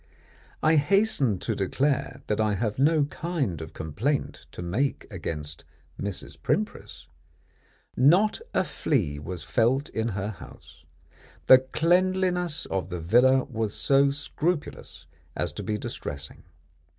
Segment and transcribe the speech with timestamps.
[0.63, 5.63] I hasten to declare that I have no kind of complaint to make against
[6.01, 6.41] Mrs.
[6.41, 7.05] Primpris.
[7.95, 10.83] Not a flea was felt in her house.
[11.45, 16.45] The cleanliness of the villa was so scrupulous as to be distressing.